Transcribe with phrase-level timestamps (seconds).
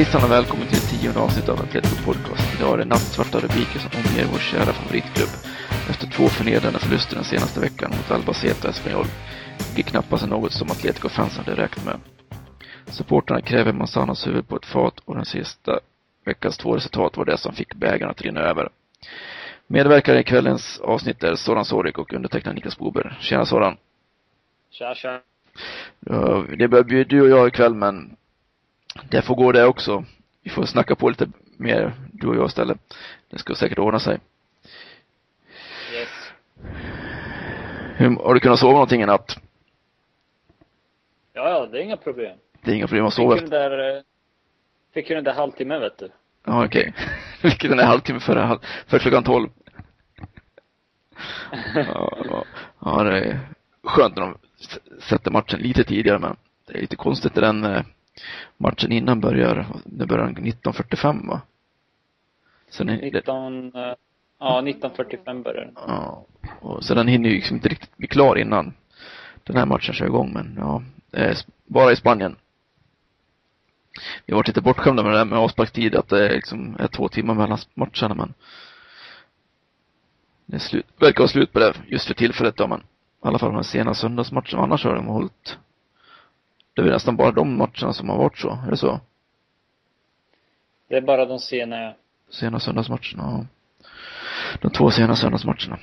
[0.00, 2.54] Hejsan och välkommen till det tionde avsnittet av Atletico Podcast.
[2.56, 5.28] Idag är det nattsvarta rubriker som omger vår kära favoritklubb.
[5.90, 9.06] Efter två förnedrande förluster den senaste veckan mot Albacete och Espanyol,
[9.74, 12.00] vilket knappast något som Atletico-fans hade räknat med.
[12.86, 15.80] Supporterna kräver Manzanos huvud på ett fat och den sista
[16.24, 18.68] veckans två resultat var det som fick bägaren att rinna över.
[19.66, 23.18] Medverkare i kvällens avsnitt är Soran Sorik och undertecknad Niklas Bober.
[23.20, 23.76] Tjena Soran!
[24.70, 25.20] Tja, tja.
[26.00, 28.16] Ja, det börjar bli du och jag ikväll men
[29.10, 30.04] det får gå det också.
[30.42, 32.78] Vi får snacka på lite mer, du och jag istället.
[33.30, 34.18] Det ska säkert ordna sig.
[35.94, 36.08] Yes.
[37.96, 39.36] Hur, har du kunnat sova någonting i natt?
[41.32, 42.38] Ja, ja, det är inga problem.
[42.62, 43.70] Det är inga problem att Fick sova ju den efter.
[43.70, 44.02] där, eh,
[44.94, 46.08] fick ju den där halvtimmen vet du.
[46.46, 46.94] Ja, okej.
[47.42, 49.48] Vilket den är halvtimme före, före klockan tolv.
[51.74, 52.44] Ja, ja,
[52.80, 53.40] ja, det är
[53.82, 54.38] skönt när de
[55.00, 57.82] sätter matchen lite tidigare men det är lite konstigt när den eh,
[58.56, 61.40] matchen innan börjar, det börjar 19.45 va?
[62.68, 63.94] Sen är det, 19, eh,
[64.38, 65.74] ja 1945 började den.
[65.76, 66.24] Ja,
[66.60, 68.72] och så den hinner ju liksom inte riktigt bli klar innan
[69.44, 72.36] den här matchen kör igång, men ja, det s- bara i Spanien.
[74.26, 76.86] Vi har varit lite bortskämda med det där med avsparkstid, att det är liksom är
[76.86, 78.34] två timmar mellan matcherna, men
[80.46, 82.82] det slut, verkar vara slut på det just för tillfället då, men i
[83.20, 85.58] alla fall de här sena söndagsmatcherna, annars har de hållit
[86.80, 89.00] det är väl nästan bara de matcherna som har varit så, är det så?
[90.88, 91.94] Det är bara de sena,
[92.30, 93.46] Sena söndagsmatcherna, ja.
[94.60, 95.78] De två sena söndagsmatcherna.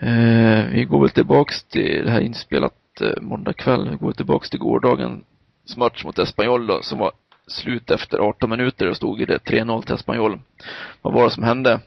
[0.00, 3.90] Eh, vi går väl tillbaks till det här inspelat eh, måndag kväll.
[3.90, 7.12] Vi går tillbaks till gårdagens match mot Espanyol då, som var
[7.46, 10.40] slut efter 18 minuter och stod i det 3-0 till Espanyol.
[11.02, 11.80] Vad var det som hände?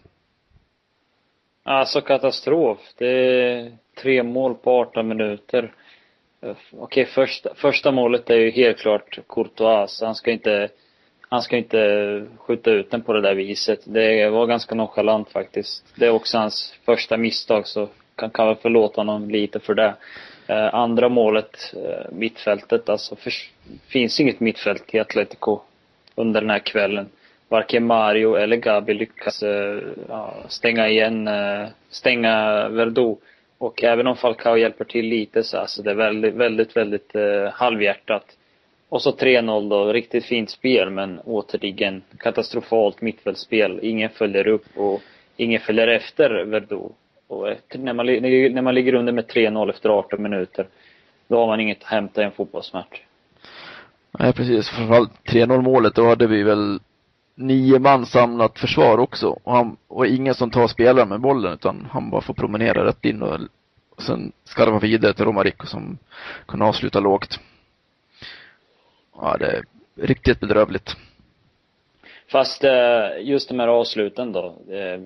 [1.63, 2.79] alltså katastrof.
[2.97, 5.73] Det är tre mål på 18 minuter.
[6.41, 10.01] Okej, Okej, första, första målet är ju helt klart Courtois.
[10.01, 10.69] Han ska inte,
[11.29, 13.79] han ska inte skjuta ut den på det där viset.
[13.83, 15.85] Det var ganska nonchalant faktiskt.
[15.95, 19.93] Det är också hans första misstag så kan, kan väl förlåta honom lite för det.
[20.47, 23.33] Eh, andra målet, eh, mittfältet, alltså för,
[23.87, 25.59] finns inget mittfält i Atletico
[26.15, 27.09] under den här kvällen.
[27.49, 29.79] Varken Mario eller Gabi lyckas eh,
[30.47, 33.15] stänga igen, eh, stänga Verdu.
[33.57, 37.51] Och även om Falcao hjälper till lite så alltså det är väldigt, väldigt, väldigt eh,
[37.51, 38.37] halvhjärtat.
[38.89, 43.79] Och så 3-0 då, riktigt fint spel men återigen katastrofalt mittfältsspel.
[43.81, 45.01] Ingen följer upp och
[45.37, 46.89] ingen följer efter Verdu.
[47.27, 50.67] Och eh, efter, när, man, när man ligger under med 3-0 efter 18 minuter,
[51.27, 53.01] då har man inget att hämta i en fotbollsmatch.
[54.19, 54.69] Nej, precis.
[54.69, 56.79] Framförallt 3-0 målet, då hade vi väl
[57.37, 59.39] nio man samlat försvar också.
[59.43, 63.05] Och, han, och ingen som tar spelaren med bollen, utan han bara får promenera rätt
[63.05, 63.39] in och,
[63.95, 65.97] och sen skarva vidare till Romarico som
[66.47, 67.39] kunde avsluta lågt.
[69.15, 69.63] Ja, det är
[69.95, 70.95] riktigt bedrövligt.
[72.31, 72.71] Fast eh,
[73.21, 74.45] just de här avsluten då.
[74.69, 75.01] Eh,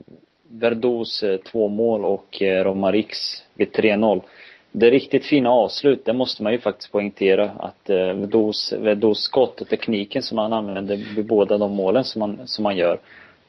[0.53, 4.21] Verdos eh, två mål och Romariks vid 3-0.
[4.71, 7.51] Det riktigt fina avslut, det måste man ju faktiskt poängtera.
[7.59, 12.21] Att eh, Verdus, Verdus skott och tekniken som han använder vid båda de målen som
[12.21, 12.99] han, som han gör.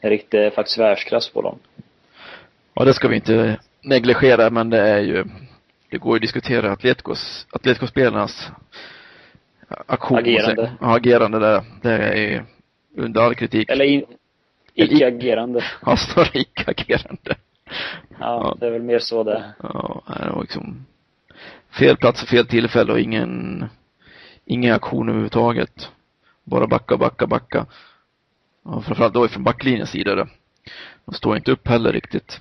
[0.00, 1.58] Det är riktigt, faktiskt världsklass på dem.
[2.74, 5.24] Ja, det ska vi inte negligera, men det är ju,
[5.90, 8.50] det går ju att diskutera Atleticos, Atletico-spelarnas
[9.86, 10.18] aktion.
[10.18, 10.72] Agerande.
[10.80, 11.62] Ja, agerande där.
[11.82, 12.42] Det är ju
[12.96, 13.70] under all kritik.
[13.70, 14.04] Eller in,
[14.74, 15.64] icke-agerande.
[15.86, 17.34] Ja, snarare icke-agerande.
[18.18, 19.44] Ja, det är väl mer så det.
[19.62, 20.86] Ja, det var liksom
[21.72, 23.64] fel plats och fel tillfälle och ingen,
[24.44, 25.90] ingen aktion överhuvudtaget.
[26.44, 27.66] Bara backa, backa, backa.
[28.62, 30.26] Och framförallt då från backlinjens sida då.
[31.04, 32.40] De står inte upp heller riktigt.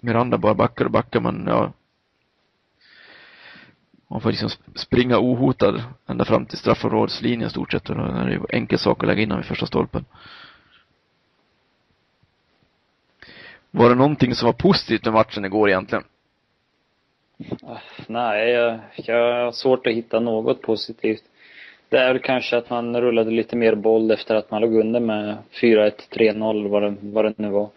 [0.00, 1.72] Miranda bara backar och backar men ja.
[4.08, 8.26] Man får liksom springa ohotad ända fram till straffområdeslinjen i stort sett och då är
[8.26, 10.04] det ju enkel sak att lägga in den vid första stolpen.
[13.70, 16.04] Var det någonting som var positivt med matchen igår egentligen?
[18.06, 21.22] Nej, jag, jag har svårt att hitta något positivt.
[21.88, 25.00] Det är väl kanske att man rullade lite mer boll efter att man låg under
[25.00, 27.70] med 4-1, 3-0 vad det, vad det nu var.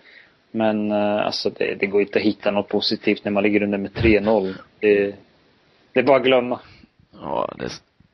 [0.51, 3.77] Men eh, alltså det, det går inte att hitta något positivt när man ligger under
[3.77, 4.56] med 3-0.
[4.80, 5.15] Det,
[5.94, 6.59] det är bara att glömma.
[7.21, 7.69] Ja, det,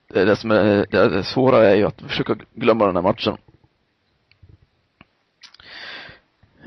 [0.08, 3.38] det, det som är, det, det svåra är ju att försöka glömma den här matchen.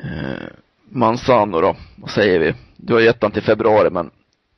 [0.05, 0.49] Eh,
[0.85, 2.55] Manzano då, vad säger vi?
[2.77, 4.11] Du har gett han till februari men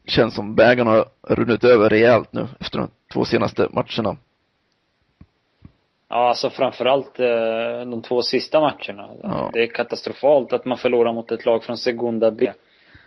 [0.06, 4.17] känns som bägarna har runnit över rejält nu efter de två senaste matcherna.
[6.09, 9.09] Ja, alltså framförallt eh, de två sista matcherna.
[9.23, 9.51] Ja.
[9.53, 12.53] Det är katastrofalt att man förlorar mot ett lag från Segunda B.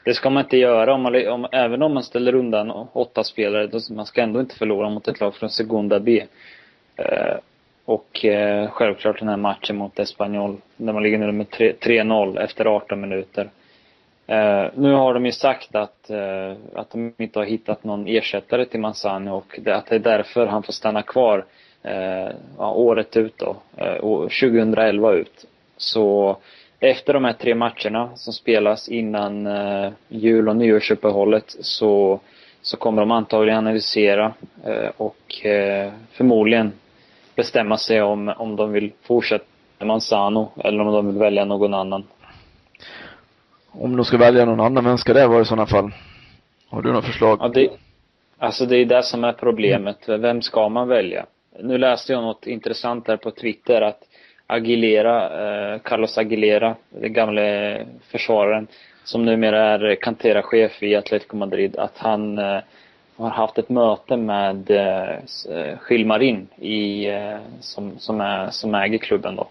[0.05, 3.67] Det ska man inte göra om man, om, även om man ställer undan åtta spelare.
[3.67, 6.25] Då, man ska ändå inte förlora mot ett lag från Segunda B.
[6.95, 7.38] Eh,
[7.85, 12.65] och eh, självklart den här matchen mot Espanyol, där man ligger nu med 3-0 efter
[12.65, 13.49] 18 minuter.
[14.27, 18.65] Eh, nu har de ju sagt att, eh, att de inte har hittat någon ersättare
[18.65, 21.45] till Manzano och det, att det är därför han får stanna kvar
[21.83, 25.45] eh, ja, året ut då, eh, 2011 ut.
[25.77, 26.38] Så
[26.79, 32.19] efter de här tre matcherna som spelas innan eh, jul och nyårsuppehållet så,
[32.62, 34.33] så kommer de antagligen analysera
[34.65, 36.71] eh, och eh, förmodligen
[37.35, 39.45] bestämma sig om, om de vill fortsätta
[39.80, 42.03] med Manzano eller om de vill välja någon annan.
[43.79, 45.91] Om de ska välja någon annan, vem ska det vara i sådana fall?
[46.69, 47.38] Har du några förslag?
[47.41, 47.69] Ja, det,
[48.38, 49.97] alltså det är det som är problemet.
[50.07, 51.25] Vem ska man välja?
[51.59, 54.00] Nu läste jag något intressant här på Twitter att
[54.47, 55.24] Aguilera,
[55.74, 58.68] eh, Carlos Aguilera, den gamle eh, försvararen,
[59.03, 62.59] som numera är kanterachef i Atletico Madrid, att han eh,
[63.15, 65.09] har haft ett möte med eh,
[65.57, 69.47] eh Gilmarin i, eh, som, som, är, som äger klubben då.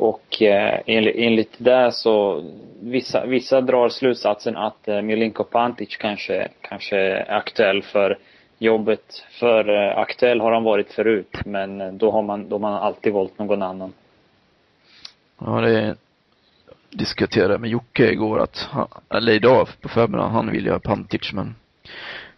[0.00, 2.44] Och eh, enligt, enligt det så,
[2.80, 8.18] vissa, vissa drar slutsatsen att eh, Milinko Pantic kanske, kanske är aktuell för
[8.58, 9.24] jobbet.
[9.30, 12.74] För eh, aktuell har han varit förut, men eh, då har man, då har man
[12.74, 13.92] alltid valt någon annan.
[15.38, 15.96] Ja, det
[16.90, 21.32] diskuterade med Jocke igår att, han, eller idag på förmiddagen, han vill ju ha Pantic
[21.32, 21.54] men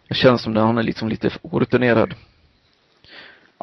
[0.07, 2.13] det känns som att han är liksom lite orutinerad.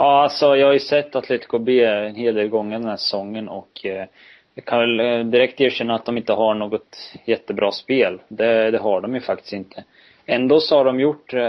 [0.00, 3.48] Ja, alltså jag har ju sett Atletico B en hel del gånger den här säsongen
[3.48, 4.06] och eh,
[4.54, 8.20] jag kan väl eh, direkt erkänna att de inte har något jättebra spel.
[8.28, 9.84] Det, det har de ju faktiskt inte.
[10.26, 11.40] Ändå så har de gjort, eh,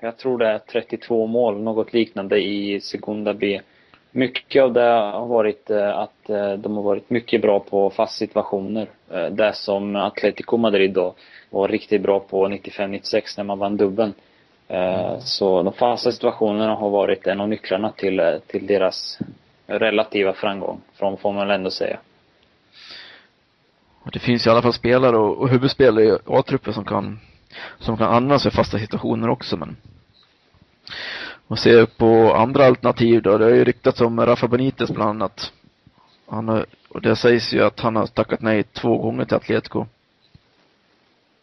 [0.00, 3.60] jag tror det är 32 mål, något liknande i Segunda B.
[4.10, 8.16] Mycket av det har varit eh, att eh, de har varit mycket bra på fast
[8.16, 8.88] situationer.
[9.10, 11.14] Eh, det som Atletico Madrid då
[11.50, 14.14] var riktigt bra på 95-96 när man vann dubbeln.
[14.68, 19.18] Eh, så de fasta situationerna har varit en av nycklarna till, eh, till deras
[19.66, 21.98] relativa framgång, får man ändå säga.
[24.12, 27.20] Det finns i alla fall spelare och, och huvudspelare i A-truppen som kan,
[27.78, 29.76] som kan använda sig av fasta situationer också men
[31.46, 35.52] man ser på andra alternativ då, det har ju ryktats om Rafa Benitez bland annat.
[36.26, 39.86] Han har, och det sägs ju att han har tackat nej två gånger till Atletico.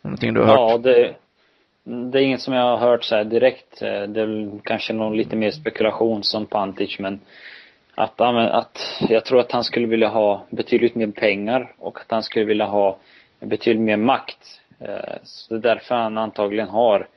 [0.02, 0.58] Någonting du har hört?
[0.58, 1.16] Ja, det,
[1.86, 3.82] det är inget som jag har hört så direkt.
[3.82, 7.20] Eh, det är väl kanske någon lite mer spekulation som Pantic men
[7.96, 12.24] att, att jag tror att han skulle vilja ha betydligt mer pengar och att han
[12.24, 12.98] skulle vilja ha
[13.40, 14.62] betydligt mer makt.
[14.80, 17.08] Eh, så det är därför han antagligen har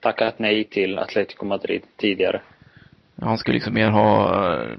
[0.00, 2.40] tackat nej till Atletico Madrid tidigare.
[3.20, 4.70] Han skulle liksom mer ha eh,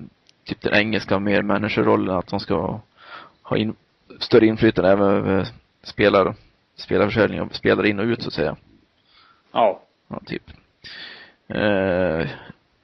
[0.43, 2.79] typ den engelska mer managerrollen, att han ska
[3.43, 3.75] ha in,
[4.19, 5.47] större inflytande även över
[5.83, 6.33] spelare,
[6.75, 8.57] spelarförsäljning och spelare in och ut så att säga.
[9.57, 9.79] Ja.
[10.07, 10.43] Ja, typ.
[11.47, 12.27] Eh,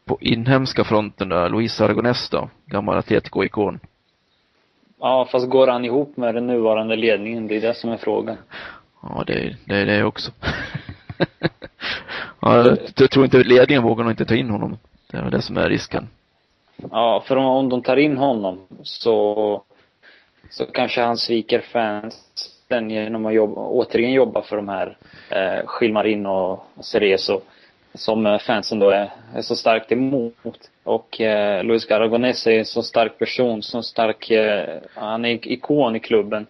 [0.06, 3.80] på inhemska fronten då, Luis Aragonés då, gammal Atletico-ikon.
[5.00, 7.48] Ja, fast går han ihop med den nuvarande ledningen?
[7.48, 8.38] Det är det som är frågan.
[9.02, 10.32] Ja, det, är, det är det också.
[12.40, 14.78] ja, jag tror inte ledningen vågar nog inte ta in honom.
[15.12, 16.08] Det är det som är risken.
[16.92, 19.64] Ja, för om, om de tar in honom så,
[20.50, 21.60] så kanske han sviker
[22.68, 24.98] sen genom att jobba, återigen jobba för de här
[25.30, 27.42] eh, Skilmarin och Cerezo
[27.94, 30.70] som eh, fansen då är, är så starkt emot.
[30.84, 35.96] Och eh, Luis Aragonés är en så stark person, så stark, eh, han är ikon
[35.96, 36.46] i klubben.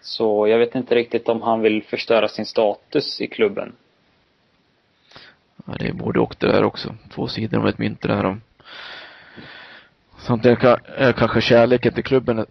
[0.00, 3.72] Så jag vet inte riktigt om han vill förstöra sin status i klubben.
[5.66, 6.94] Ja, det är både och det där också.
[7.14, 8.40] Två sidor av ett mynt det där om.
[10.18, 10.58] Samtidigt
[11.16, 12.46] kanske kärleken till klubben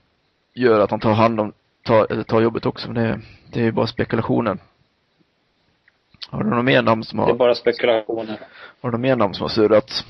[0.54, 2.92] gör att han tar hand om, tar, tar jobbet också.
[2.92, 3.20] Men det,
[3.52, 4.58] det är ju bara spekulationer.
[6.30, 7.26] Har du några mer namn som har?
[7.26, 8.40] Det är bara spekulationer.
[8.82, 10.06] Har du mer namn som har surrat?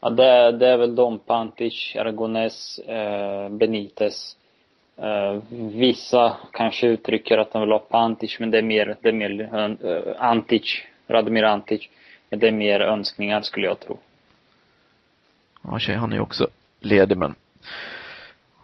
[0.00, 1.18] Ja, det, det är väl de.
[1.18, 4.36] Pantic, Aragonés, eh, Benitez.
[4.96, 9.12] Eh, vissa kanske uttrycker att de vill ha Pantic, men det är mer, det är
[9.12, 9.40] mer
[9.84, 11.88] uh, Antic, Radomir Antic.
[12.30, 13.98] Men det är mer önskningar skulle jag tro.
[15.62, 16.48] Ja, tjej, han är ju också
[16.80, 17.34] ledig, men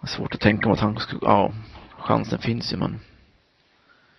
[0.06, 1.52] svårt att tänka mig att han skulle, ja,
[1.98, 3.00] chansen finns ju, men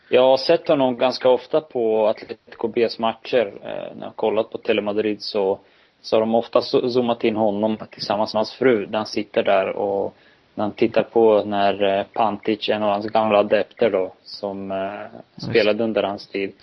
[0.10, 3.54] jag har sett honom ganska ofta på Atletico B's matcher.
[3.64, 5.60] Eh, när jag har kollat på Telemadrid så,
[6.02, 9.70] så har de ofta zoomat in honom tillsammans med hans fru när han sitter där
[9.70, 10.16] och
[10.56, 15.48] när han tittar på när eh, Pantic, en av hans gamla adepter då, som eh,
[15.50, 16.54] spelade under hans tid,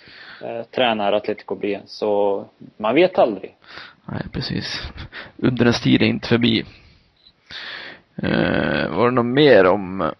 [0.43, 1.79] eh, tränar Atletico B.
[1.85, 2.45] Så
[2.77, 3.55] man vet aldrig.
[4.05, 4.81] Nej, precis.
[5.37, 6.65] Undrens tid är inte förbi.
[8.23, 10.11] Eh, var det något mer om, eh,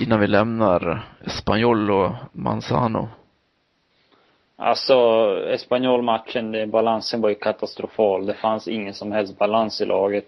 [0.00, 3.08] innan vi lämnar Espanyol och Manzano?
[4.56, 4.94] Alltså,
[5.48, 8.26] Espanyol-matchen, balansen var ju katastrofal.
[8.26, 10.24] Det fanns ingen som helst balans i laget.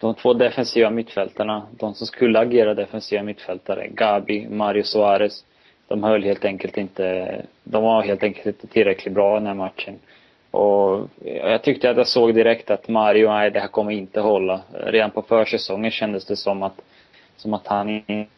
[0.00, 5.44] De två defensiva mittfältarna, de som skulle agera defensiva mittfältare, Gabi, Mario Suarez,
[5.88, 9.54] de höll helt enkelt inte, de var helt enkelt inte tillräckligt bra i den här
[9.54, 9.98] matchen.
[10.50, 14.60] Och jag tyckte att jag såg direkt att Mario, nej det här kommer inte hålla.
[14.72, 16.80] Redan på försäsongen kändes det som att,
[17.36, 18.30] som att han inte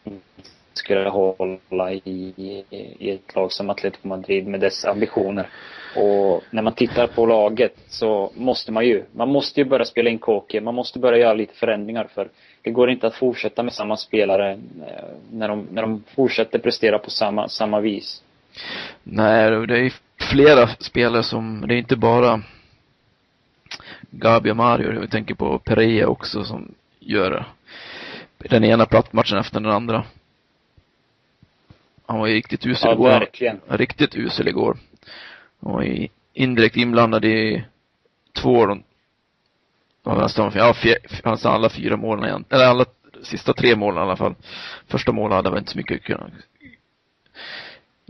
[0.73, 2.63] skulle hålla i,
[2.99, 5.49] i ett lag som Atletico Madrid med dess ambitioner.
[5.95, 10.09] Och när man tittar på laget så måste man ju, man måste ju börja spela
[10.09, 12.29] in Kåke, man måste börja göra lite förändringar för
[12.61, 14.57] det går inte att fortsätta med samma spelare eh,
[15.31, 18.23] när de, när de fortsätter prestera på samma, samma vis.
[19.03, 19.93] Nej, det är
[20.33, 22.41] flera spelare som, det är inte bara
[24.11, 27.45] Gabi och Mario, jag tänker på Pereira också som gör
[28.37, 30.05] den ena plattmatchen efter den andra.
[32.05, 33.09] Han var ju riktigt usel ja, igår.
[33.09, 33.61] verkligen.
[33.67, 34.77] Riktigt usel igår.
[35.61, 37.63] Han var ju indirekt inblandad i
[38.41, 38.83] två av de,
[40.03, 42.45] ja, nästan alla fyra målen igen.
[42.49, 42.85] Eller alla
[43.23, 44.35] sista tre målen i alla fall.
[44.87, 46.31] Första målet hade väl inte så mycket kunnat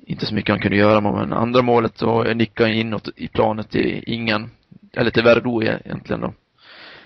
[0.05, 3.69] inte så mycket han kunde göra men andra målet så nickade han inåt i planet
[3.69, 4.51] till ingen,
[4.93, 6.33] eller till Verdo egentligen då.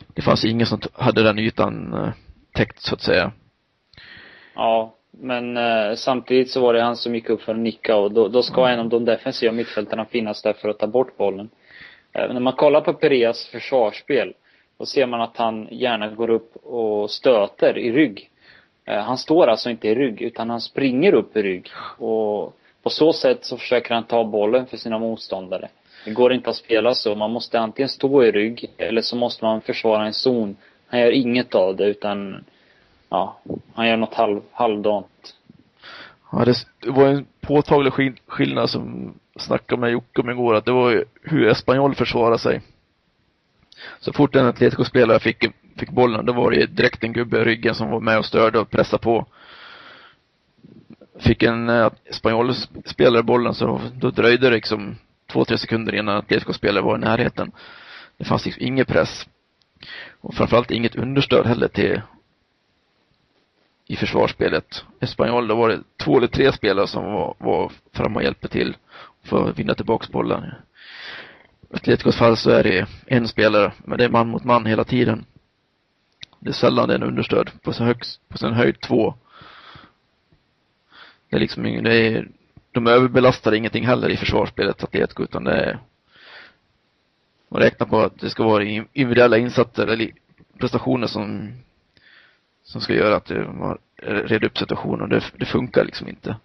[0.08, 2.10] Det fanns ingen som hade den ytan eh,
[2.54, 3.32] täckt så att säga.
[4.56, 8.12] Ja, men eh, samtidigt så var det han som gick upp för att nicka och
[8.12, 8.74] då, då ska mm.
[8.74, 11.50] en av de defensiva mittfältarna finnas där för att ta bort bollen.
[12.14, 14.34] Eh, när man kollar på Perias försvarsspel,
[14.80, 18.30] då ser man att han gärna går upp och stöter i rygg.
[18.86, 21.70] Eh, han står alltså inte i rygg, utan han springer upp i rygg.
[21.98, 22.54] Och
[22.88, 25.70] på så sätt så försöker han ta bollen för sina motståndare.
[26.06, 27.16] Det går inte att spela så.
[27.16, 30.56] Man måste antingen stå i rygg, eller så måste man försvara en zon.
[30.88, 32.46] Han gör inget av det, utan
[33.10, 33.40] ja,
[33.74, 35.36] han gör något halv, halvdant.
[36.32, 37.94] Ja, det, var en påtaglig
[38.28, 42.62] skillnad som snackade med Jocke om igår, att det var hur Espanyol försvarade sig.
[44.00, 45.46] Så fort en Atletico-spelare fick,
[45.78, 48.60] fick bollen, då var det direkt en gubbe i ryggen som var med och störde
[48.60, 49.26] och pressade på.
[51.20, 52.54] Fick en eh, spanjol
[52.86, 54.96] spelare bollen så då dröjde det liksom
[55.32, 57.52] två, tre sekunder innan Atletico-spelare var i närheten.
[58.18, 59.28] Det fanns liksom ingen press.
[60.22, 62.02] Och framförallt inget understöd heller till
[63.88, 64.86] i försvarsspelet.
[65.00, 68.78] Espanyol, då var det två eller tre spelare som var, var framme och hjälpte till
[69.24, 70.44] för att vinna tillbaks bollen.
[70.44, 74.84] I Atleticos fall så är det en spelare, men det är man mot man hela
[74.84, 75.26] tiden.
[76.40, 77.50] Det är sällan det är en understöd.
[77.64, 79.14] På sin, högst, på sin höjd två.
[81.30, 82.28] Det är liksom det är,
[82.72, 85.80] de överbelastar ingenting heller i försvarsspelet Atletico, utan det är
[87.50, 90.12] man räknar på att det ska vara individuella insatser eller
[90.60, 91.54] prestationer som
[92.64, 93.48] som ska göra att det
[94.02, 95.10] reda upp situationen.
[95.10, 96.36] Det, det funkar liksom inte.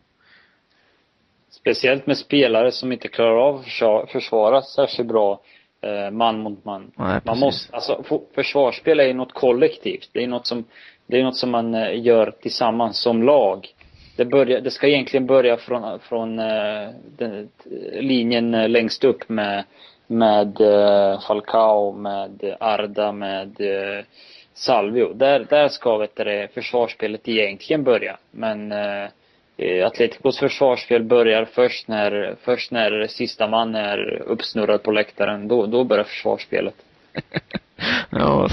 [1.50, 5.40] Speciellt med spelare som inte klarar av att försvara särskilt bra
[5.80, 6.92] eh, man mot man.
[6.96, 10.10] Nej, man måste, alltså försvarsspel är ju något kollektivt.
[10.12, 10.64] Det är något som,
[11.06, 13.68] det är något som man eh, gör tillsammans som lag.
[14.16, 16.88] Det börjar, det ska egentligen börja från, från eh,
[17.18, 19.64] den, eh, linjen eh, längst upp med,
[20.06, 20.56] med
[21.26, 23.56] Falcao, med Arda, med
[24.54, 25.12] Salvio.
[25.14, 28.16] Där, där ska vet du, försvarsspelet egentligen börja.
[28.30, 28.72] Men
[29.62, 35.48] eh, Atleticos försvarsspel börjar först när, först när sista man är uppsnurrad på läktaren.
[35.48, 36.74] Då, då börjar försvarsspelet.
[38.10, 38.48] ja,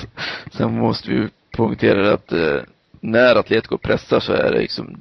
[0.51, 2.61] sen måste vi poängtera att eh,
[2.99, 4.99] när Atletico pressar så är det liksom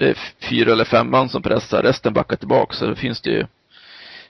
[0.00, 2.74] det är fyra eller fem man som pressar, resten backar tillbaka.
[2.74, 3.46] Så det finns det ju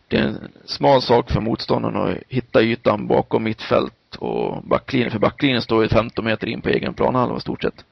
[0.08, 5.18] det är en smal sak för motståndaren att hitta ytan bakom mittfält och backlinjen, för
[5.18, 7.84] backlinjen står ju 15 meter in på egen planhalva i stort sett.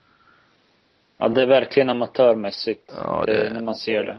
[1.19, 2.93] Ja, det är verkligen amatörmässigt.
[2.97, 4.17] Ja, det, det, när man ser det.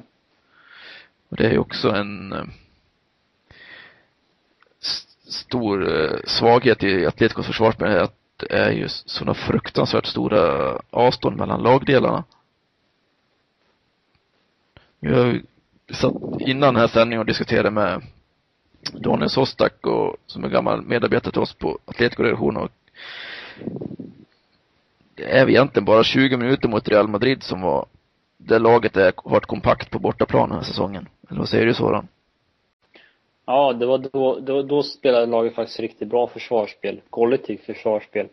[1.30, 2.44] Och det är ju också en eh,
[5.28, 11.64] stor eh, svaghet i Atleticos försvarsspel att det är ju sådana fruktansvärt stora avstånd mellan
[11.64, 12.24] lagdelarna.
[15.00, 15.42] Vi
[15.94, 18.02] satt innan den här sändningen och diskuterade med
[18.94, 22.70] Daniel Sostak och, som är gammal medarbetare till oss på Atletico-redaktionen och
[25.16, 27.86] det är egentligen bara 20 minuter mot Real Madrid som var
[28.38, 31.08] det laget är, varit kompakt på bortaplan den här säsongen.
[31.30, 32.08] Eller vad säger du Soran?
[33.46, 37.02] Ja, det var då, då, då spelade laget faktiskt riktigt bra försvarsspel.
[37.10, 38.28] Kollektivt försvarsspel.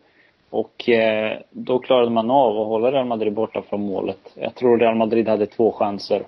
[0.49, 4.19] Och eh, då klarade man av att hålla Real Madrid borta från målet.
[4.35, 6.23] Jag tror Real Madrid hade två chanser.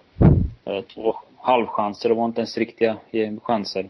[0.70, 2.98] Eh, två halvchanser, det var inte ens riktiga
[3.42, 3.90] chanser.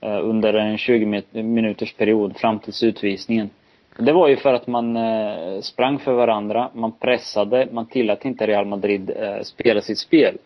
[0.00, 3.50] Eh, under en 20 minuters period fram till utvisningen.
[3.98, 8.46] Det var ju för att man eh, sprang för varandra, man pressade, man tillät inte
[8.46, 9.10] Real Madrid
[9.42, 10.38] spela sitt spel.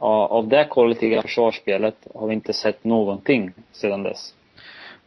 [0.00, 4.34] Av det kollektiva försvarsspelet har vi inte sett någonting sedan dess.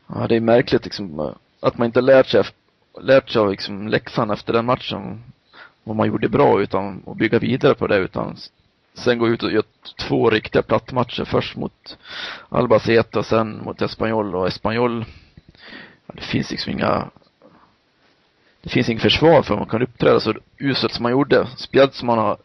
[0.08, 2.44] Ja, det är märkligt liksom att man inte lärt sig,
[3.02, 5.24] lärt sig av liksom läxan efter den matchen.
[5.84, 8.38] Vad man gjorde bra utan att bygga vidare på det utan
[8.94, 9.66] sen gå ut och göra
[10.00, 11.26] två riktiga plattmatcher.
[11.26, 11.98] Först mot
[12.50, 15.06] Albacete och sen mot Espanyol och Espanyol.
[16.06, 17.10] Ja, det finns liksom inga
[18.62, 21.48] det finns inget försvar för man kan uppträda så uselt som man gjorde.
[21.58, 22.38] Speciellt som man har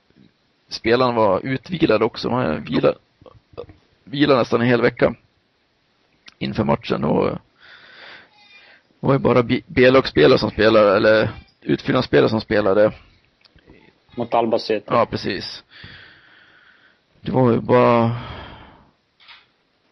[0.68, 2.30] spelarna var utvilade också.
[2.30, 2.98] Man vilade,
[4.04, 5.14] vilade nästan en hel vecka
[6.38, 7.38] inför matchen och
[9.00, 12.92] det var ju bara B-lagsspelare som spelade, eller utfyllnadsspelare som spelade.
[14.16, 14.86] Mot Albacete.
[14.86, 15.64] Ja, precis.
[17.26, 18.08] Det var ju bara,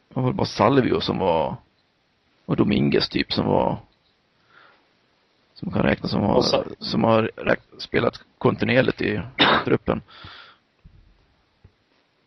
[0.09, 1.57] det var bara Salvio som var,
[2.45, 3.79] och Dominguez typ som var
[5.55, 6.43] som kan räknas som har,
[6.79, 9.23] som har räknat, spelat kontinuerligt i
[9.65, 10.03] truppen.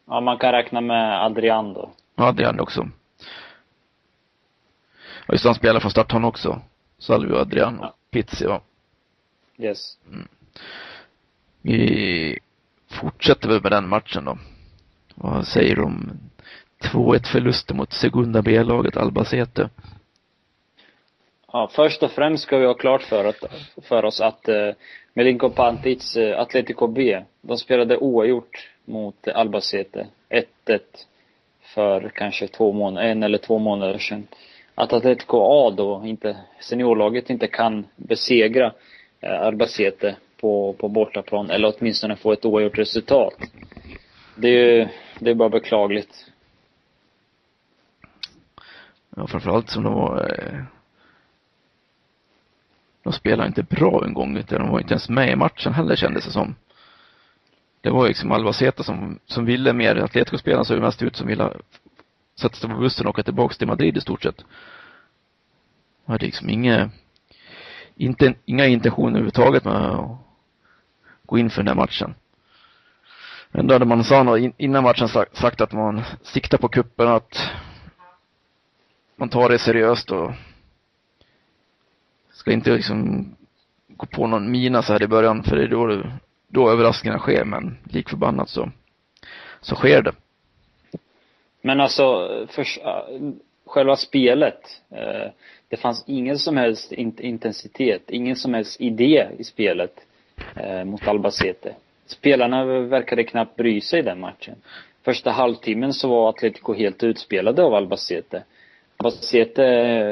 [0.06, 1.92] Ja, man kan räkna med Adrian då.
[2.16, 2.90] Ja, Adrian också.
[5.28, 6.62] Ja, just han spelar från start han också.
[6.98, 7.96] Salvio, Adrian och ja.
[8.12, 8.62] Pizzi, va?
[9.58, 9.98] Yes.
[10.12, 10.28] Mm.
[11.62, 12.40] Vi
[12.88, 14.38] fortsätter väl med den matchen då.
[15.20, 16.12] Vad säger du om
[16.94, 19.70] 2-1 förluster mot Segunda B-laget Albacete?
[21.54, 23.44] Ja, först och främst ska vi ha klart för, att,
[23.84, 24.72] för oss att eh,
[25.14, 30.08] Melinko Pantic, eh, Atletico B, de spelade oavgjort mot Albacete.
[30.30, 30.80] 1-1
[31.62, 34.28] för kanske två månader, en eller två månader sedan.
[34.76, 38.74] Att Atletico A då inte, seniorlaget inte kan besegra
[39.22, 43.34] eh, Albacete på, på bortaplan eller åtminstone få ett oavgjort resultat.
[44.36, 44.88] Det är ju,
[45.20, 46.32] det är bara beklagligt.
[49.16, 50.64] Ja, framförallt som de var eh,
[53.04, 55.96] de spelade inte bra en gång, utan de var inte ens med i matchen heller
[55.96, 56.56] kändes det som.
[57.82, 59.96] Det var liksom Albaceta som, som ville mer.
[59.96, 61.54] Atletico-spelarna såg mest ut som ville
[62.40, 64.38] sätta sig på bussen och åka tillbaka till Madrid i stort sett.
[66.06, 66.90] De hade liksom inga,
[67.96, 70.18] inte, inga intentioner överhuvudtaget med att
[71.26, 72.16] gå in för den här matchen.
[73.52, 77.50] Men då hade Manzano innan matchen sagt att man siktar på kuppen att
[79.16, 80.32] man tar det seriöst och
[82.32, 83.26] ska inte liksom
[83.88, 86.04] gå på någon mina så här i början för det är då,
[86.48, 88.72] då överraskningarna sker men lik förbannat så,
[89.62, 90.12] så sker det.
[91.62, 92.04] Men alltså,
[92.50, 92.66] för,
[93.68, 94.82] själva spelet.
[94.90, 95.32] Eh,
[95.70, 99.94] det fanns ingen som helst intensitet, ingen som helst idé i spelet
[100.56, 101.76] eh, mot Albacete.
[102.08, 104.56] Spelarna verkade knappt bry sig i den matchen.
[105.06, 108.44] Första halvtimmen så var Atletico helt utspelade av Albacete.
[108.98, 109.64] Albacete,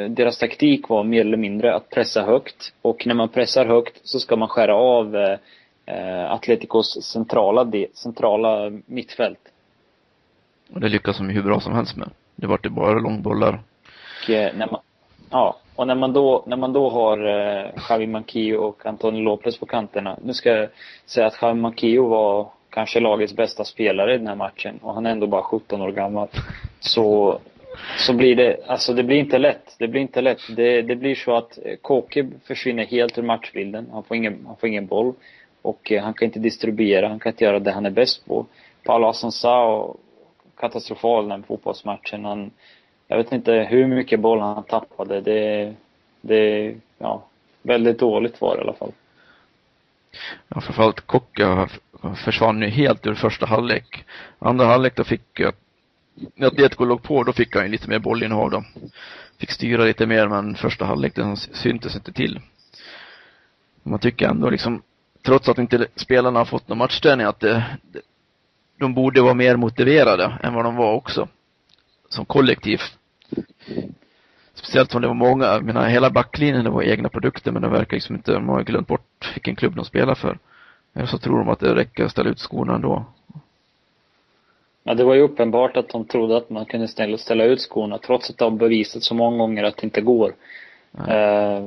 [0.07, 2.73] deras taktik var mer eller mindre att pressa högt.
[2.81, 5.15] Och när man pressar högt så ska man skära av
[5.85, 9.39] eh, Atleticos centrala, centrala mittfält.
[10.73, 12.09] Och det lyckas de hur bra som helst med.
[12.35, 13.59] Det vart ju bara långbollar.
[14.23, 14.81] Och eh, när man,
[15.29, 19.59] ja, och när man då, när man då har eh, Javi Manquillo och Antonio Lopez
[19.59, 20.17] på kanterna.
[20.23, 20.69] Nu ska jag
[21.05, 25.05] säga att Javi Manquillo var kanske lagets bästa spelare i den här matchen och han
[25.05, 26.27] är ändå bara 17 år gammal.
[26.79, 27.39] Så
[27.97, 29.75] så blir det, alltså det blir inte lätt.
[29.79, 30.39] Det blir inte lätt.
[30.55, 33.87] Det, det blir så att eh, Kåke försvinner helt ur matchbilden.
[33.91, 35.13] Han får ingen, han får ingen boll.
[35.61, 38.45] Och eh, han kan inte distribuera, han kan inte göra det han är bäst på.
[38.83, 39.97] Paolo Assensao,
[40.57, 42.25] katastrofal den fotbollsmatchen.
[42.25, 42.51] Han,
[43.07, 45.21] jag vet inte hur mycket boll han tappade.
[45.21, 45.73] Det,
[46.21, 47.25] det, ja,
[47.61, 48.91] väldigt dåligt var det i alla fall.
[50.47, 51.69] Ja, framförallt Kocka
[52.15, 54.05] försvann ju helt ur första halvlek.
[54.39, 55.41] Andra halvlek då fick
[56.35, 58.63] när Atletico låg på, då fick han ju lite mer bollinnehav då.
[59.39, 62.39] Fick styra lite mer, men första halvlek, den syntes inte till.
[63.83, 64.81] Man tycker ändå liksom,
[65.25, 67.65] trots att inte spelarna har fått någon matchträning, att det,
[68.79, 71.27] de borde vara mer motiverade än vad de var också.
[72.09, 72.79] Som kollektiv.
[74.53, 77.67] Speciellt som det var många, jag menar hela backlinjen det var egna produkter men det
[77.67, 80.37] verkar liksom inte, de har glömt bort vilken klubb de spelar för.
[80.93, 83.05] Eller så tror de att det räcker att ställa ut skorna ändå.
[84.83, 87.97] Ja, det var ju uppenbart att de trodde att man kunde ställa, ställa ut skorna
[87.97, 90.33] trots att de bevisat så många gånger att det inte går.
[90.99, 91.65] Uh,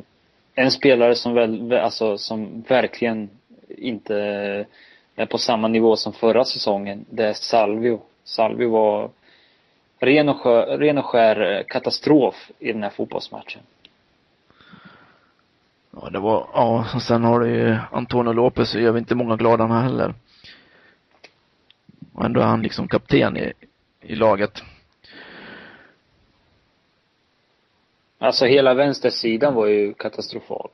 [0.55, 3.31] en spelare som väl, alltså som verkligen
[3.69, 4.17] inte
[5.17, 8.01] är på samma nivå som förra säsongen, det är Salvio.
[8.25, 9.11] Salvio var
[9.99, 13.63] ren och, skär, ren och skär katastrof i den här fotbollsmatchen.
[15.91, 19.15] Ja, det var, ja, och sen har du ju Antonio Lopez, så gör vi inte
[19.15, 20.15] många glada han heller.
[22.13, 23.53] Och ändå är han liksom kapten i,
[24.01, 24.63] i laget.
[28.19, 30.71] Alltså hela vänstersidan var ju katastrofal.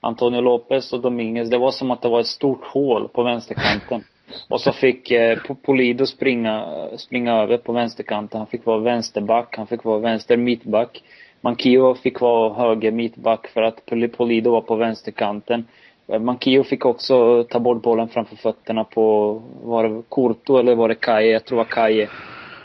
[0.00, 4.04] Antonio Lopez och Dominguez, det var som att det var ett stort hål på vänsterkanten.
[4.48, 8.38] Och så fick eh, Polido springa, springa över på vänsterkanten.
[8.38, 11.02] Han fick vara vänsterback, han fick vara vänster mittback.
[11.40, 13.86] Mankio fick vara höger mittback för att
[14.16, 15.66] Polido var på vänsterkanten.
[16.06, 20.88] Eh, Mankio fick också ta bort bollen framför fötterna på, var det Kurto eller var
[20.88, 21.32] det Kaje?
[21.32, 22.08] Jag tror det var Kaje.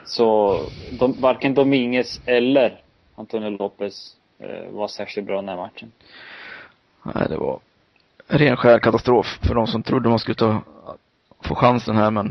[0.05, 0.57] Så
[0.99, 2.81] de, varken Dominguez eller
[3.15, 5.91] Antonio Lopez eh, var särskilt bra den här matchen.
[7.03, 7.59] Nej, det var
[8.27, 10.61] ren skär katastrof för de som trodde man skulle ta,
[11.43, 12.25] få chansen här, men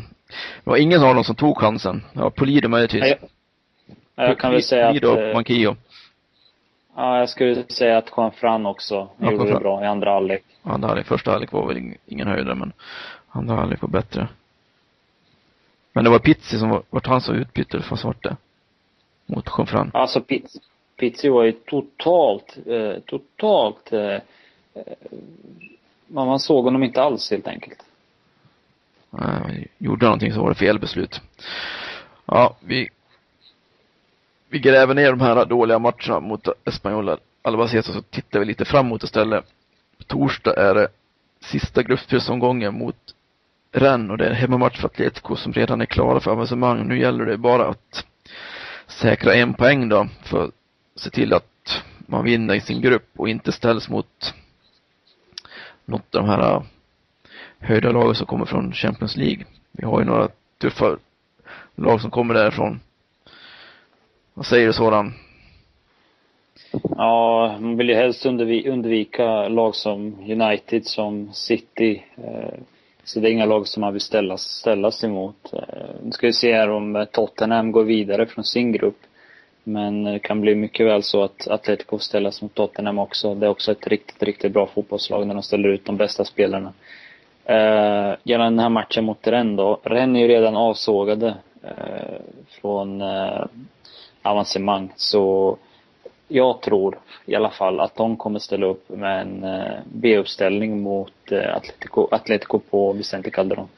[0.65, 2.03] det var ingen av dem som tog chansen.
[2.13, 3.05] Ja, Polido möjligtvis.
[3.05, 5.17] Jag, jag kan väl säga Polido att...
[5.19, 5.77] och eh, Mankio.
[6.97, 9.63] Ja, jag skulle säga att Juan Fran också Ja, gjorde det Juan Fran.
[9.63, 10.45] bra i andra halvlek.
[10.63, 12.73] Andra halvlek, första halvlek var väl ing- ingen höjdare, men
[13.29, 14.29] andra halvlek var bättre.
[15.93, 18.37] Men det var Pizzi som var, vart han så utbytt eller vad vart det?
[19.27, 20.61] Mot Jean Alltså Piz,
[20.97, 24.01] Pizzi var ju totalt, eh, totalt, eh,
[24.75, 24.83] eh,
[26.09, 27.79] man såg honom inte alls helt enkelt.
[29.21, 31.21] Eh, gjorde någonting så var det fel beslut.
[32.27, 32.89] Ja, vi
[34.49, 38.65] vi gräver ner de här dåliga matcherna mot Espanyol Albacete och så tittar vi lite
[38.65, 39.45] framåt istället.
[39.99, 40.89] På torsdag är det
[41.41, 42.97] sista gruppspelsomgången mot
[43.73, 46.89] Rennes och det är en hemmamatch för Atletico som redan är klara för avancemang.
[46.89, 48.05] Nu gäller det bara att
[48.87, 50.55] säkra en poäng då för att
[50.97, 54.35] se till att man vinner i sin grupp och inte ställs mot
[55.85, 56.63] något av de här
[57.63, 59.45] höjda laget som kommer från Champions League.
[59.73, 60.97] Vi har ju några tuffa
[61.77, 62.81] lag som kommer därifrån.
[64.35, 65.13] Vad säger du sådan?
[66.97, 72.03] Ja, man vill ju helst undvika lag som United, som City.
[72.17, 72.59] Eh,
[73.05, 75.53] så det är inga lag som man vill ställas, ställas emot.
[75.53, 78.99] Eh, nu ska vi se här om eh, Tottenham går vidare från sin grupp.
[79.65, 83.35] Men det kan bli mycket väl så att Atletico ställas mot Tottenham också.
[83.35, 86.73] Det är också ett riktigt, riktigt bra fotbollslag när de ställer ut de bästa spelarna.
[87.45, 89.81] Eh, gällande den här matchen mot Rennes då.
[89.83, 92.21] Rennes är ju redan avsågade eh,
[92.61, 93.45] från eh,
[94.23, 94.93] avancemang.
[94.97, 95.57] Så
[96.29, 101.33] jag tror i alla fall att de kommer ställa upp med en eh, B-uppställning mot
[101.33, 103.69] eh, Atletico, Atletico på Vicente Calderon.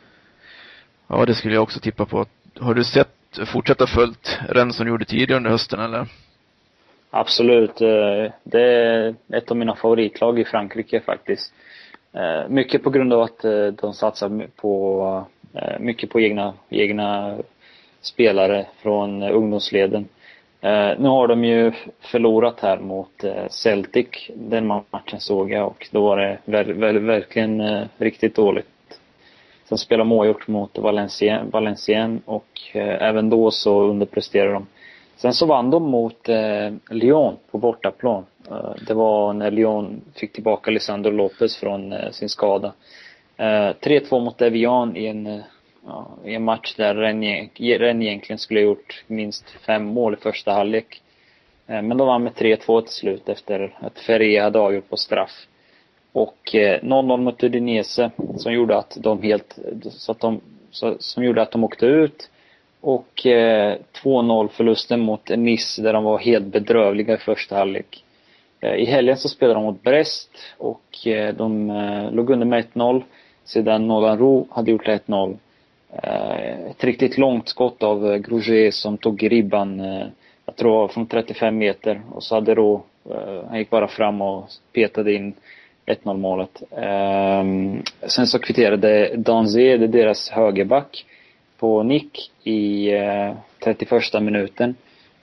[1.08, 2.26] Ja, det skulle jag också tippa på.
[2.60, 6.06] Har du sett, fortsätta följt Rennes som gjorde tidigare under hösten eller?
[7.10, 7.80] Absolut.
[7.80, 11.52] eh, Det är ett av mina favoritlag i Frankrike faktiskt.
[12.14, 15.24] Eh, mycket på grund av att eh, de satsar på,
[15.54, 17.36] eh, mycket på egna, egna
[18.00, 20.08] spelare från ungdomsleden.
[20.98, 24.06] Nu har de ju förlorat här mot Celtic.
[24.34, 27.62] Den matchen såg jag och då var det ver, ver, verkligen
[27.98, 29.00] riktigt dåligt.
[29.64, 34.66] Sen spelade de oavgjort mot Valencien, Valencien och även då så underpresterade de.
[35.24, 38.24] Sen så vann de mot eh, Lyon på bortaplan.
[38.50, 42.72] Eh, det var när Lyon fick tillbaka Lisandro Lopez från eh, sin skada.
[43.36, 45.40] Eh, 3-2 mot Evian i en, eh,
[45.86, 50.52] ja, i en match där Rennes egentligen skulle ha gjort minst fem mål i första
[50.52, 51.02] halvlek.
[51.66, 55.46] Eh, men de vann med 3-2 till slut efter att Ferré hade avgjort på straff.
[56.12, 59.58] Och eh, 0-0 mot Udinese som gjorde att de helt,
[59.90, 62.30] så att de, så, som gjorde att de åkte ut.
[62.86, 68.04] Och eh, 2-0 förlusten mot Nice där de var helt bedrövliga i första halvlek.
[68.60, 72.64] Eh, I helgen så spelade de mot Brest och eh, de eh, låg under med
[72.72, 73.02] 1-0
[73.44, 75.36] sedan Nolan Roux hade gjort 1-0.
[76.02, 80.06] Eh, ett riktigt långt skott av eh, Grouget som tog ribban, eh,
[80.46, 84.48] jag tror från 35 meter och så hade Roux, eh, han gick bara fram och
[84.72, 85.34] petade in
[85.86, 86.62] 1-0 målet.
[86.76, 91.06] Ehm, sen så kvitterade Danzé, det är deras högerback,
[91.58, 93.32] på nick i eh,
[93.64, 94.74] 31 minuten.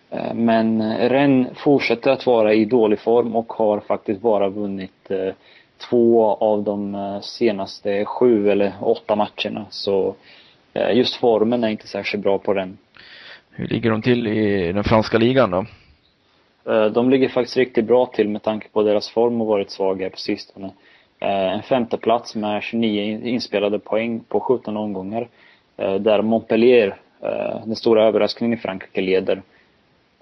[0.09, 5.33] Eh, Men Rennes fortsätter att vara i dålig form och har faktiskt bara vunnit eh,
[5.89, 9.65] två av de eh, senaste sju eller åtta matcherna.
[9.69, 10.15] Så
[10.73, 12.77] eh, just formen är inte särskilt bra på Rennes.
[13.51, 15.65] Hur ligger de till i den franska ligan då?
[16.71, 20.09] Eh, De ligger faktiskt riktigt bra till med tanke på deras form och varit svaga
[20.09, 20.71] på sistone.
[21.19, 25.27] Eh, En femte plats med 29 in- inspelade poäng på 17 omgångar.
[25.77, 29.41] Eh, där Montpellier, eh, den stora överraskningen i Frankrike, leder.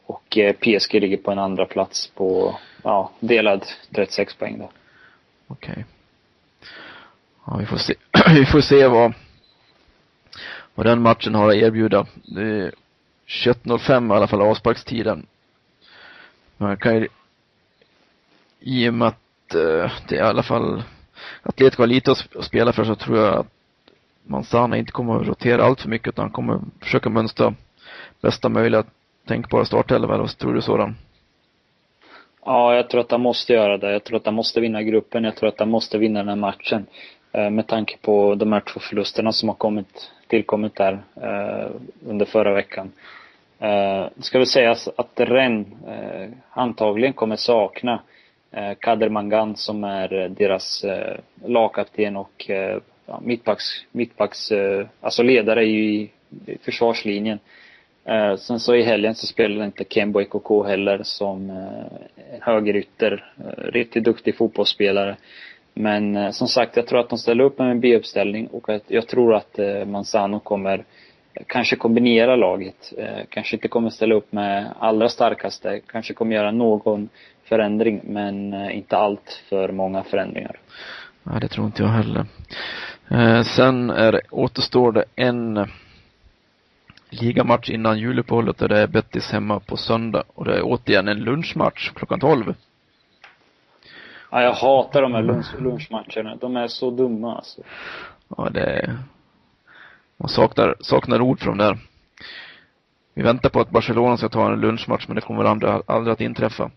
[0.05, 4.69] Och eh, PSG ligger på en andra plats på, ja, delad 36 poäng då.
[5.47, 5.85] Okej.
[7.45, 7.93] Ja, vi får se,
[8.33, 9.13] vi får se vad,
[10.75, 12.07] vad den matchen har att erbjuda.
[12.23, 12.71] Det är
[13.27, 15.25] 21.05 i alla fall avsparkstiden.
[16.57, 17.07] Man kan ju,
[18.59, 19.15] i och med att
[19.49, 20.83] det är i alla fall
[21.43, 23.47] Atletico har lite att spela för så tror jag att
[24.23, 27.53] Manzana inte kommer att rotera allt för mycket utan han kommer försöka mönstra
[28.21, 28.83] bästa möjliga
[29.27, 30.95] tänkbara startelva eller vad tror du sådan?
[32.45, 33.91] Ja, jag tror att han måste göra det.
[33.91, 35.23] Jag tror att han måste vinna gruppen.
[35.23, 36.85] Jag tror att han måste vinna den här matchen.
[37.31, 41.71] Eh, med tanke på de här två förlusterna som har kommit, tillkommit där eh,
[42.07, 42.91] under förra veckan.
[44.15, 45.65] Det ska väl sägas att Ren
[46.49, 48.01] antagligen kommer sakna
[48.79, 50.85] Kader Mangan som är deras
[51.45, 52.49] lagkapten och
[53.09, 56.09] ja, mittbacks, mittbacks eh, alltså ledare i,
[56.45, 57.39] i försvarslinjen.
[58.05, 63.33] Eh, sen så i helgen så spelade inte Kembo EKK heller som eh, högerytter.
[63.37, 65.17] Eh, riktigt duktig fotbollsspelare.
[65.73, 68.83] Men eh, som sagt, jag tror att de ställer upp med en B-uppställning och att
[68.87, 70.83] jag tror att eh, Manzano kommer
[71.47, 72.93] kanske kombinera laget.
[72.97, 75.79] Eh, kanske inte kommer ställa upp med allra starkaste.
[75.87, 77.09] Kanske kommer göra någon
[77.43, 80.59] förändring men eh, inte allt för många förändringar.
[81.23, 82.25] Nej, det tror inte jag heller.
[83.11, 85.67] Eh, sen är, återstår det en
[87.09, 91.19] ligamatch innan juluppehållet och det är Bettis hemma på söndag och det är återigen en
[91.19, 92.53] lunchmatch klockan 12.
[94.31, 96.35] Ja, jag hatar de här lunch, lunchmatcherna.
[96.35, 97.61] De är så dumma alltså.
[98.37, 98.97] Ja, det är,
[100.17, 101.77] man saknar, saknar ord för dem där.
[103.13, 106.21] Vi väntar på att Barcelona ska ta en lunchmatch men det kommer aldrig, aldrig att
[106.21, 106.71] inträffa.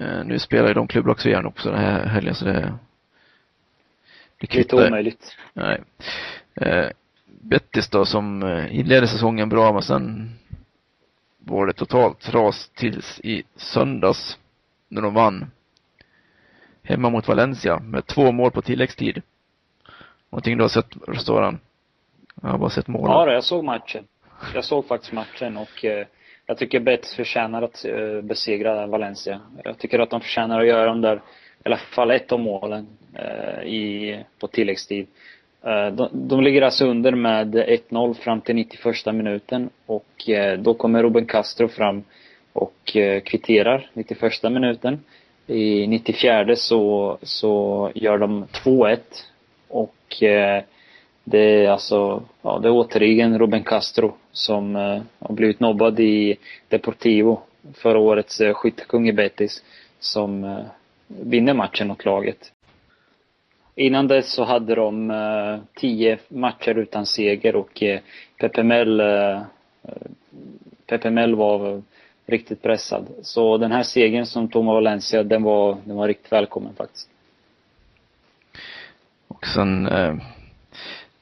[0.00, 2.74] Eh, nu spelar ju de klubblags också den här helgen så det
[4.40, 5.36] det Lite omöjligt.
[5.52, 5.80] Nej.
[6.54, 6.88] Eh,
[7.24, 10.30] Bettis då som eh, inledde säsongen bra men sen
[11.38, 14.38] var det totalt ras tills i söndags
[14.88, 15.50] när de vann
[16.82, 19.22] hemma mot Valencia med två mål på tilläggstid.
[20.30, 21.58] Någonting du har sett, Restauran?
[22.42, 23.10] Jag har bara sett målen.
[23.10, 24.04] Ja, jag såg matchen.
[24.54, 26.06] Jag såg faktiskt matchen och eh,
[26.46, 29.40] jag tycker Betis förtjänar att eh, besegra Valencia.
[29.64, 31.20] Jag tycker att de förtjänar att göra de där, i
[31.64, 32.86] alla fall ett av målen
[33.18, 35.06] Eh, i, på tilläggstid.
[35.62, 40.74] Eh, de, de ligger alltså under med 1-0 fram till 91 minuten och eh, då
[40.74, 42.04] kommer Ruben Castro fram
[42.52, 45.00] och eh, kvitterar 91 minuten.
[45.46, 48.98] I 94 så, så gör de 2-1
[49.68, 50.62] och eh,
[51.24, 56.36] det är alltså, ja det är återigen Ruben Castro som eh, har blivit nobbad i
[56.68, 57.40] Deportivo,
[57.74, 59.62] förra årets skyttekung i Betis,
[59.98, 60.62] som
[61.06, 62.52] vinner matchen åt laget.
[63.78, 68.00] Innan dess så hade de eh, tio matcher utan seger och eh,
[68.40, 69.42] Pepe Mel, eh, eh
[70.86, 71.82] Pepe Mel var
[72.26, 73.06] riktigt pressad.
[73.22, 77.08] Så den här segern som tog Valencia, den var, den var riktigt välkommen faktiskt.
[79.28, 80.14] Och sen, eh,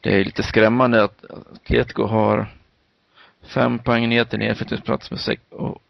[0.00, 2.46] det är lite skrämmande att Atletico har
[3.42, 5.82] fem poäng ner till nedflyttningsplats med sex, och,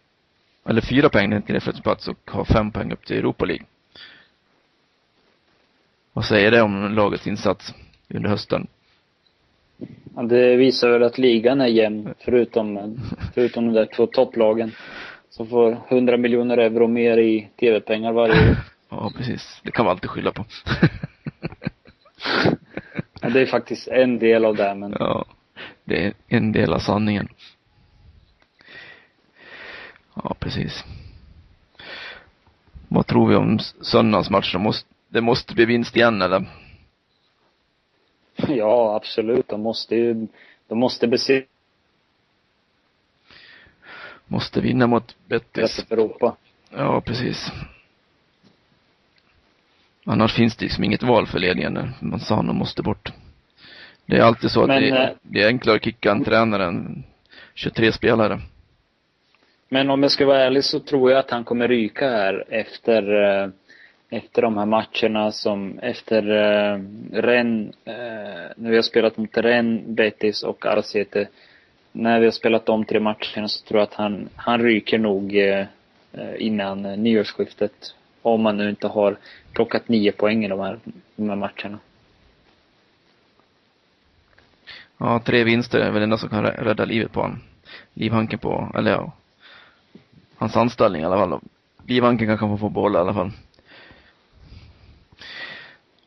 [0.69, 3.67] eller fyra poäng ner till nedflyttningsplats och har fem poäng upp till Europa League.
[6.15, 7.75] Vad säger det om lagets insats
[8.09, 8.67] under hösten?
[10.17, 12.99] Ja, det visar väl att ligan är jämn, förutom,
[13.35, 14.73] förutom de där två topplagen.
[15.31, 18.57] Som får 100 miljoner euro mer i tv-pengar varje år.
[18.91, 19.61] Ja, precis.
[19.63, 20.45] Det kan man alltid skylla på.
[23.21, 24.97] ja, det är faktiskt en del av det, men.
[24.99, 25.25] Ja,
[25.85, 27.29] det är en del av sanningen.
[30.15, 30.85] Ja, precis.
[32.89, 34.53] Vad tror vi om söndagens match?
[34.53, 36.45] De måste, det måste bli vinst igen eller?
[38.37, 39.49] Ja, absolut.
[39.49, 40.27] De måste ju,
[40.69, 41.47] de måste besegra
[44.27, 45.87] Måste vinna mot Betis.
[45.91, 46.37] Europa.
[46.71, 47.53] Ja, precis.
[50.05, 51.91] Annars finns det liksom inget val för ledningen.
[52.01, 53.13] Man sa att de måste bort.
[54.07, 56.25] Det är alltid så att men, det, är, eh, det är enklare att kicka en
[56.25, 57.05] tränare än
[57.55, 58.41] 23 spelare.
[59.69, 63.23] Men om jag ska vara ärlig så tror jag att han kommer ryka här efter
[63.43, 63.49] eh,
[64.17, 66.81] efter de här matcherna som efter eh,
[67.13, 67.95] Ren, eh,
[68.57, 71.29] när vi har spelat mot Ren, Betis och Arcete.
[71.93, 75.37] När vi har spelat de tre matcherna så tror jag att han, han ryker nog
[75.37, 75.67] eh,
[76.13, 77.95] eh innan eh, nyårsskiftet.
[78.23, 79.17] Om man nu inte har
[79.53, 80.79] plockat nio poäng i de här,
[81.17, 81.79] de här matcherna.
[84.99, 87.39] Ja, tre vinster är väl det enda som kan rädda livet på honom.
[87.95, 89.13] Livhanken på, eller ja,
[90.37, 91.41] hans anställning i alla fall.
[91.87, 93.31] Livhanken kanske få bolla i alla fall.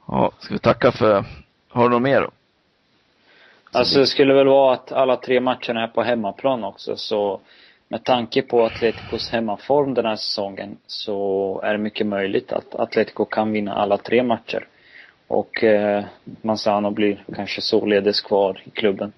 [0.08, 1.26] Ja, ska vi tacka för,
[1.70, 2.30] har du något mer då?
[3.72, 7.40] Alltså det skulle väl vara att alla tre matcherna är på hemmaplan också så
[7.88, 13.26] med tanke på Atleticos hemmaform den här säsongen så är det mycket möjligt att Atletico
[13.26, 14.68] kan vinna alla tre matcher.
[15.28, 16.06] Och eh,
[16.42, 19.14] Manzano blir kanske således kvar i klubben.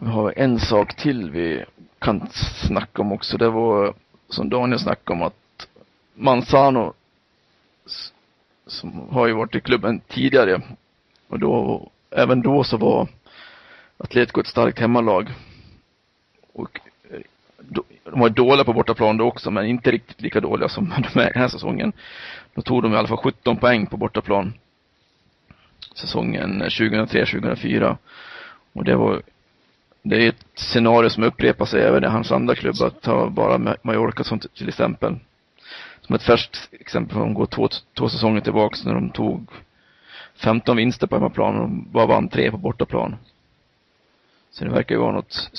[0.00, 1.64] Vi har en sak till vi
[1.98, 2.28] kan
[2.66, 3.36] snacka om också.
[3.36, 3.94] Det var
[4.28, 5.68] som Daniel snackade om att
[6.14, 6.94] Manzano
[8.68, 10.62] som har ju varit i klubben tidigare
[11.28, 13.08] och då, även då så var
[13.96, 15.28] Atletico ett starkt hemmalag.
[16.52, 17.20] Och eh,
[17.58, 21.32] de var dåliga på bortaplan då också, men inte riktigt lika dåliga som de är
[21.32, 21.92] den här säsongen.
[22.54, 24.52] Då tog de i alla fall 17 poäng på bortaplan.
[25.94, 27.96] Säsongen 2003-2004.
[28.72, 29.22] Och det var,
[30.02, 33.76] det är ett scenario som upprepar sig även i hans andra klubb, att ta bara
[33.82, 35.16] Mallorca som till exempel.
[36.08, 37.68] Som ett färskt exempel, om går två,
[37.98, 39.50] två säsonger tillbaks när de tog
[40.34, 43.16] 15 vinster på hemmaplan och bara vann tre på bortaplan.
[44.50, 45.50] Så det verkar ju vara något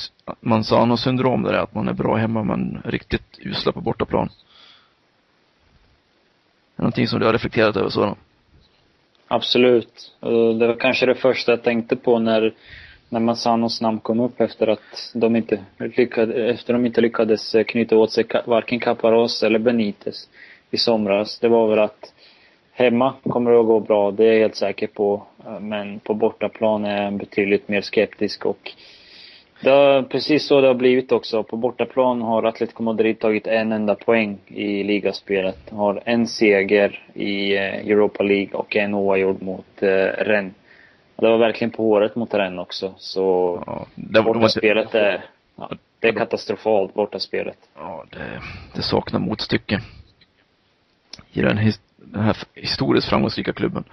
[0.42, 4.30] Manzano-syndrom det där, att man är bra hemma men riktigt usla på bortaplan.
[6.76, 8.16] Är någonting som du har reflekterat över så då?
[9.28, 10.16] Absolut.
[10.22, 12.54] Eh, det var kanske det första jag tänkte på när,
[13.10, 17.64] när Manzanos namn kom upp efter att de inte lyckades, efter de inte lyckades eh,
[17.64, 20.30] knyta åt sig varken Caparos eller Benitez
[20.72, 21.40] i somras.
[21.40, 22.14] Det var väl att
[22.72, 25.24] Hemma kommer det att gå bra, det är jag helt säker på.
[25.46, 28.72] Eh, men på bortaplan är jag betydligt mer skeptisk och
[29.64, 31.44] det har precis så det har blivit också.
[31.44, 35.70] På bortaplan har Atletico Madrid tagit en enda poäng i ligaspelet.
[35.70, 39.66] Har en seger i eh, Europa League och en oavgjord mot
[40.18, 40.54] Rennes.
[41.22, 42.94] Det var verkligen på håret mot Rennes också.
[42.98, 47.58] Så ja, det, bortaspelet är, ja, det är katastrofalt, bortaspelet.
[47.76, 48.42] Ja, det,
[48.76, 49.82] det saknar motstycke.
[51.32, 53.84] I den den här historiskt framgångsrika klubben.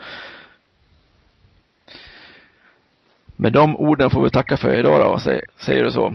[3.36, 6.06] Med de orden får vi tacka för idag då, säger, säger du så?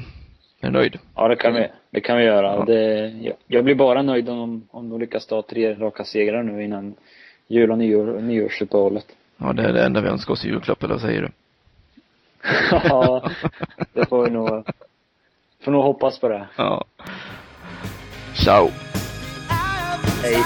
[0.62, 1.00] Är du nöjd?
[1.16, 2.56] Ja, det kan vi, det kan vi göra.
[2.56, 2.66] Ja.
[2.66, 6.64] Det, jag, jag, blir bara nöjd om, om de lyckas ta tre raka segrar nu
[6.64, 6.96] innan
[7.48, 9.06] jul och nyår, nyårsuppehållet.
[9.42, 11.30] Ja, det är det enda vi önskar oss i julklapp, eller vad säger du?
[12.90, 13.30] ja,
[13.94, 14.66] det får vi nog,
[15.64, 16.48] får nog hoppas på det.
[16.56, 16.86] Ja.
[18.44, 18.70] Ciao.
[20.24, 20.44] Hej.